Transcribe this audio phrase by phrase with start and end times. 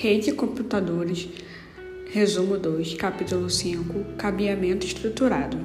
[0.00, 1.28] Rede de computadores,
[2.12, 5.58] resumo 2, capítulo 5, cabeamento estruturado.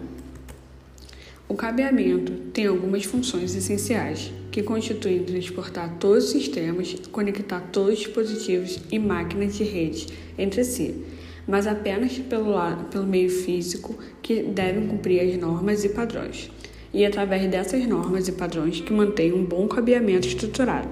[1.47, 7.99] O cabeamento tem algumas funções essenciais, que constituem transportar todos os sistemas, conectar todos os
[7.99, 11.05] dispositivos e máquinas de rede entre si,
[11.47, 12.55] mas apenas pelo,
[12.89, 16.49] pelo meio físico que devem cumprir as normas e padrões,
[16.91, 20.89] e através dessas normas e padrões que mantêm um bom cabeamento estruturado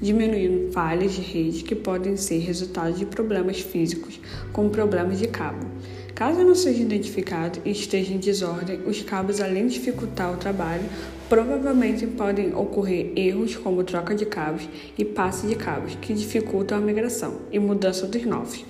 [0.00, 4.20] diminuindo falhas de rede que podem ser resultado de problemas físicos,
[4.52, 5.66] como problemas de cabo.
[6.14, 10.84] Caso não seja identificado e esteja em desordem, os cabos, além de dificultar o trabalho,
[11.30, 14.68] provavelmente podem ocorrer erros como troca de cabos
[14.98, 18.64] e passe de cabos, que dificultam a migração e mudança dos novos.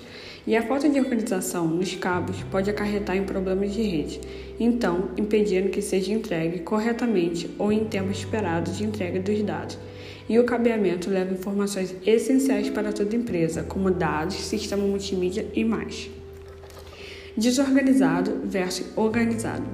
[0.46, 4.20] E a falta de organização nos cabos pode acarretar em problemas de rede,
[4.58, 9.78] então impedindo que seja entregue corretamente ou em tempo esperado de entrega dos dados.
[10.28, 16.10] E o cabeamento leva informações essenciais para toda empresa, como dados, sistema multimídia e mais.
[17.36, 19.64] Desorganizado versus organizado.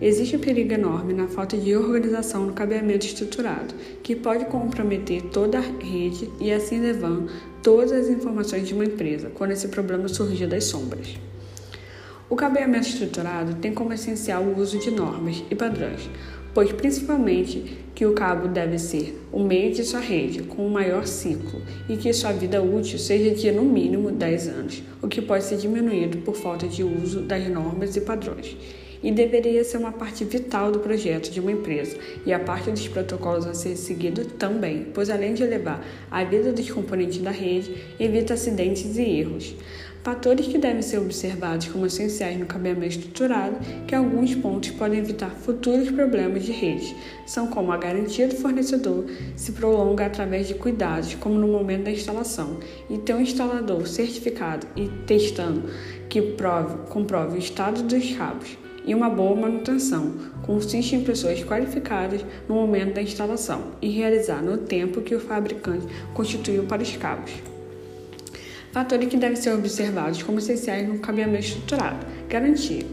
[0.00, 3.72] Existe um perigo enorme na falta de organização no cabeamento estruturado,
[4.02, 7.30] que pode comprometer toda a rede e assim levando
[7.62, 11.16] todas as informações de uma empresa quando esse problema surgir das sombras.
[12.28, 16.10] O cabeamento estruturado tem como essencial o uso de normas e padrões,
[16.54, 21.06] pois principalmente que o cabo deve ser o meio de sua rede com o maior
[21.06, 25.44] ciclo e que sua vida útil seja de no mínimo 10 anos, o que pode
[25.44, 28.56] ser diminuído por falta de uso das normas e padrões
[29.02, 32.86] e deveria ser uma parte vital do projeto de uma empresa e a parte dos
[32.86, 37.74] protocolos a ser seguido também, pois além de elevar a vida dos componentes da rede,
[37.98, 39.54] evita acidentes e erros.
[40.02, 45.30] Fatores que devem ser observados como essenciais no cabeamento estruturado, que alguns pontos podem evitar
[45.30, 49.06] futuros problemas de rede, são como a garantia do fornecedor
[49.36, 52.58] se prolonga através de cuidados, como no momento da instalação,
[52.90, 55.70] e ter um instalador certificado e testando
[56.08, 62.24] que prove, comprove o estado dos cabos e uma boa manutenção, consiste em pessoas qualificadas
[62.48, 67.51] no momento da instalação e realizar no tempo que o fabricante constituiu para os cabos.
[68.72, 72.06] Fatores que devem ser observados como essenciais no cabeamento estruturado.
[72.26, 72.86] Garantia.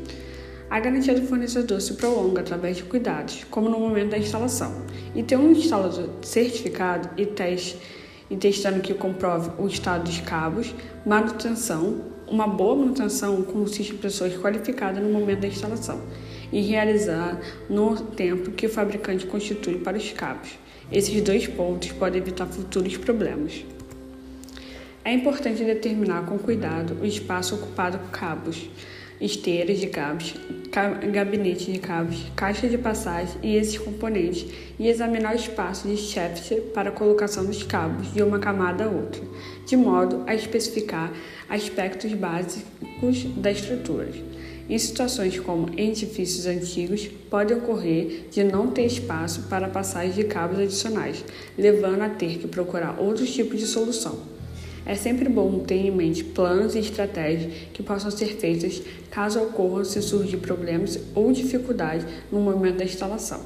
[0.70, 4.86] A garantia do fornecedor se prolonga através de cuidados, como no momento da instalação,
[5.16, 7.78] e ter um instalador certificado e, teste,
[8.30, 10.76] e testando que comprove o estado dos cabos,
[11.06, 16.02] manutenção, uma boa manutenção consiste em pessoas qualificadas no momento da instalação
[16.52, 17.40] e realizar
[17.70, 20.60] no tempo que o fabricante constitui para os cabos.
[20.92, 23.64] Esses dois pontos podem evitar futuros problemas.
[25.10, 28.70] É importante determinar com cuidado o espaço ocupado por cabos,
[29.20, 30.36] esteiras de cabos,
[31.12, 34.46] gabinete de cabos, caixa de passagem e esses componentes,
[34.78, 38.88] e examinar o espaço de shaft para a colocação dos cabos de uma camada a
[38.88, 39.24] outra,
[39.66, 41.12] de modo a especificar
[41.50, 44.10] aspectos básicos da estrutura.
[44.70, 50.60] Em situações como edifícios antigos, pode ocorrer de não ter espaço para passagem de cabos
[50.60, 51.26] adicionais,
[51.58, 54.29] levando a ter que procurar outros tipos de solução.
[54.86, 58.82] É sempre bom ter em mente planos e estratégias que possam ser feitas
[59.12, 63.42] caso ocorram se surgir problemas ou dificuldades no momento da instalação.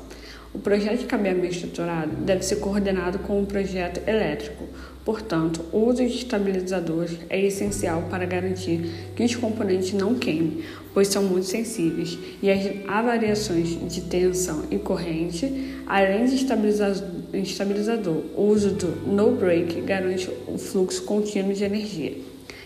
[0.53, 4.65] O projeto de cabeamento estruturado deve ser coordenado com um projeto elétrico,
[5.03, 10.59] portanto, o uso de estabilizadores é essencial para garantir que os componentes não queimem,
[10.93, 12.63] pois são muito sensíveis, e as
[13.03, 21.01] variações de tensão e corrente, além de estabilizador, o uso do no-break garante o fluxo
[21.01, 22.13] contínuo de energia,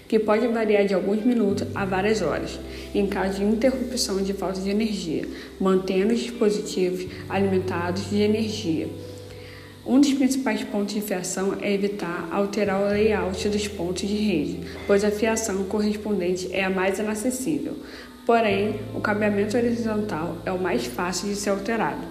[0.08, 2.60] que pode variar de alguns minutos a várias horas,
[2.96, 5.28] em caso de interrupção de falta de energia,
[5.60, 8.88] mantendo os dispositivos alimentados de energia.
[9.86, 14.60] Um dos principais pontos de fiação é evitar alterar o layout dos pontos de rede,
[14.86, 17.78] pois a fiação correspondente é a mais inacessível.
[18.26, 22.02] Porém, o cabeamento horizontal é o mais fácil de ser alterado.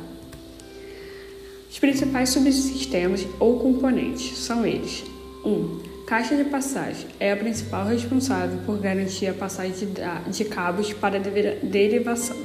[1.70, 5.04] Os principais subsistemas ou componentes são eles:
[5.44, 5.50] 1.
[5.50, 9.88] Um, caixa de passagem é a principal responsável por garantir a passagem
[10.28, 12.36] de, cabos para derivação.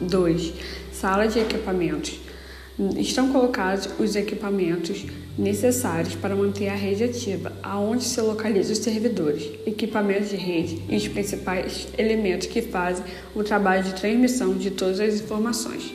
[0.00, 0.52] 2.
[0.90, 2.18] Sala de equipamentos
[2.96, 5.04] estão colocados os equipamentos
[5.38, 10.96] necessários para manter a rede ativa, aonde se localizam os servidores, equipamentos de rede e
[10.96, 15.94] os principais elementos que fazem o trabalho de transmissão de todas as informações.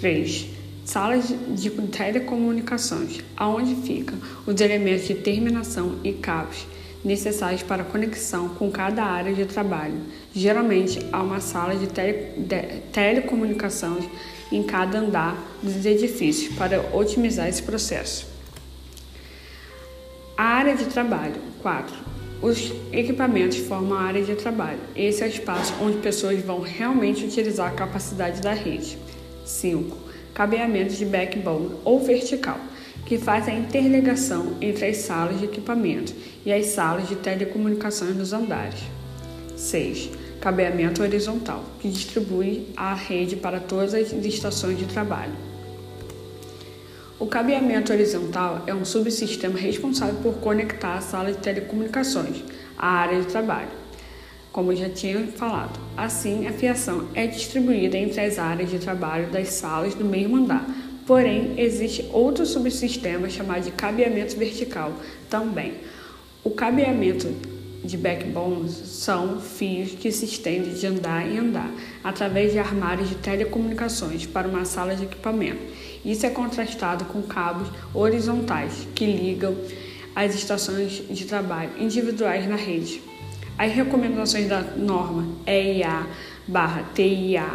[0.00, 0.61] 3.
[0.84, 6.66] Salas de telecomunicações, aonde ficam os elementos de terminação e cabos
[7.04, 9.94] necessários para conexão com cada área de trabalho.
[10.34, 14.04] Geralmente, há uma sala de, tele, de telecomunicações
[14.50, 18.26] em cada andar dos edifícios para otimizar esse processo.
[20.36, 21.34] A área de trabalho.
[21.62, 21.94] 4.
[22.40, 24.80] Os equipamentos formam a área de trabalho.
[24.96, 28.98] Esse é o espaço onde pessoas vão realmente utilizar a capacidade da rede.
[29.44, 30.01] 5.
[30.34, 32.58] Cabeamento de backbone ou vertical,
[33.04, 36.14] que faz a interligação entre as salas de equipamento
[36.44, 38.80] e as salas de telecomunicações nos andares.
[39.56, 40.10] 6.
[40.40, 45.34] Cabeamento horizontal, que distribui a rede para todas as estações de trabalho.
[47.18, 52.42] O cabeamento horizontal é um subsistema responsável por conectar a sala de telecomunicações
[52.76, 53.81] à área de trabalho,
[54.52, 55.80] como já tinha falado.
[55.96, 60.66] Assim, a fiação é distribuída entre as áreas de trabalho das salas do mesmo andar.
[61.06, 64.92] Porém, existe outro subsistema chamado de cabeamento vertical
[65.28, 65.74] também.
[66.44, 67.34] O cabeamento
[67.84, 71.70] de backbones são fios que se estendem de andar em andar
[72.04, 75.60] através de armários de telecomunicações para uma sala de equipamento.
[76.04, 79.56] Isso é contrastado com cabos horizontais que ligam
[80.14, 83.11] as estações de trabalho individuais na rede.
[83.62, 87.46] As recomendações da norma EIA/TIA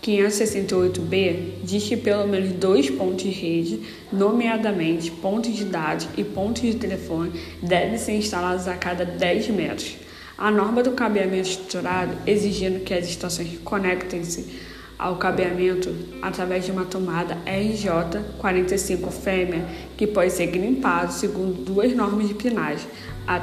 [0.00, 3.80] 568B diz que pelo menos dois pontos de rede,
[4.12, 9.96] nomeadamente pontos de dados e pontos de telefone, devem ser instalados a cada 10 metros.
[10.38, 14.62] A norma do cabeamento estruturado, exigindo que as estações conectem-se
[14.96, 15.92] ao cabeamento
[16.22, 19.66] através de uma tomada RJ45 fêmea,
[19.96, 22.86] que pode ser grimpado segundo duas normas de pinagem,
[23.26, 23.40] a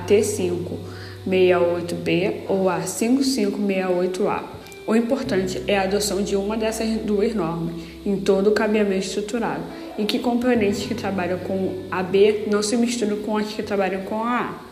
[1.28, 4.44] T568B ou a 5568A.
[4.88, 7.76] O importante é a adoção de uma dessas duas normas
[8.06, 9.64] em todo o cabeamento estruturado
[9.98, 14.02] e que componentes que trabalham com a B não se misturam com as que trabalham
[14.02, 14.72] com a A.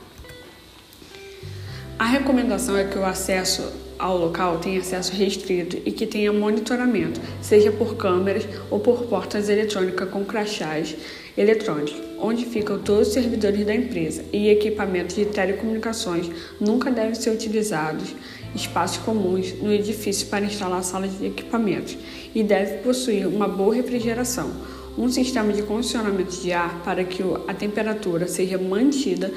[1.99, 7.19] A recomendação é que o acesso ao local tenha acesso restrito e que tenha monitoramento,
[7.41, 10.95] seja por câmeras ou por portas eletrônicas com crachás
[11.39, 17.29] eletrônicos, onde ficam todos os servidores da empresa e equipamentos de telecomunicações nunca devem ser
[17.29, 18.13] utilizados
[18.53, 21.97] espaços comuns no edifício para instalar salas de equipamentos
[22.35, 24.51] e deve possuir uma boa refrigeração,
[24.97, 29.31] um sistema de condicionamento de ar para que a temperatura seja mantida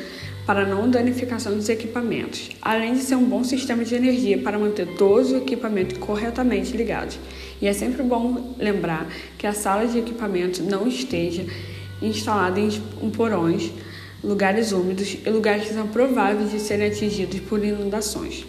[0.45, 4.89] para não danificação dos equipamentos, além de ser um bom sistema de energia para manter
[4.97, 7.17] todos os equipamentos corretamente ligados.
[7.61, 9.07] E é sempre bom lembrar
[9.39, 11.47] que a sala de equipamento não esteja
[12.03, 13.73] instalada em porões,
[14.23, 18.45] lugares úmidos e lugares que são prováveis de serem atingidos por inundações.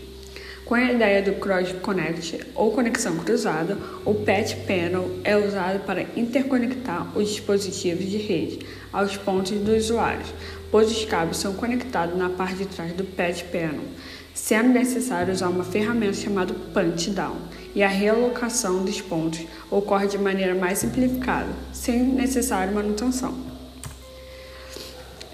[0.65, 6.03] Com a ideia do Cross Connect ou conexão cruzada, o PET Panel é usado para
[6.15, 8.59] interconectar os dispositivos de rede
[8.91, 10.33] aos pontos dos usuários,
[10.71, 13.83] pois os cabos são conectados na parte de trás do PET Panel,
[14.33, 17.35] sendo necessário usar uma ferramenta chamada Punch Down,
[17.75, 23.53] e a realocação dos pontos ocorre de maneira mais simplificada, sem necessária manutenção.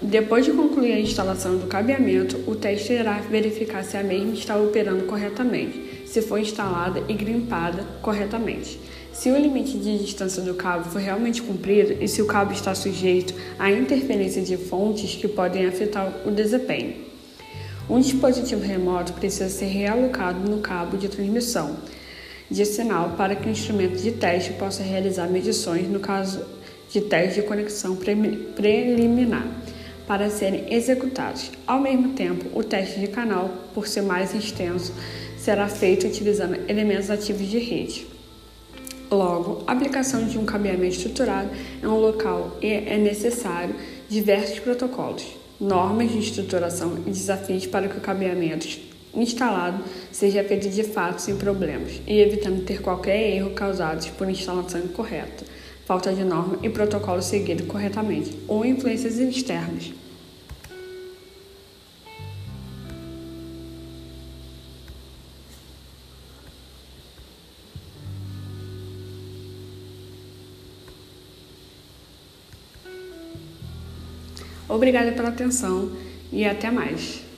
[0.02, 4.56] Depois de concluir a instalação do cabeamento, o teste irá verificar se a mesma está
[4.56, 8.80] operando corretamente, se foi instalada e grimpada corretamente.
[9.12, 12.74] Se o limite de distância do cabo foi realmente cumprido e se o cabo está
[12.74, 16.94] sujeito à interferência de fontes que podem afetar o desempenho.
[17.90, 21.76] Um dispositivo remoto precisa ser realocado no cabo de transmissão
[22.50, 26.44] de sinal para que o instrumento de teste possa realizar medições no caso
[26.90, 29.46] de teste de conexão preliminar
[30.06, 31.52] para serem executados.
[31.64, 34.92] Ao mesmo tempo, o teste de canal, por ser mais extenso,
[35.38, 38.08] será feito utilizando elementos ativos de rede.
[39.08, 43.74] Logo, a aplicação de um cabeamento estruturado é um local e é necessário
[44.08, 45.24] diversos protocolos,
[45.60, 48.66] normas de estruturação e desafios para que o cabeamento
[49.14, 54.80] instalado seja feito de fato sem problemas e evitando ter qualquer erro causado por instalação
[54.80, 55.44] incorreta
[55.90, 59.92] falta de norma e protocolo seguido corretamente, ou influências externas.
[74.68, 75.90] Obrigada pela atenção
[76.30, 77.29] e até mais.